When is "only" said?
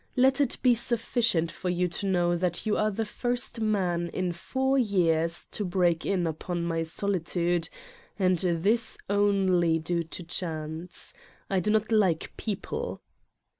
9.11-9.77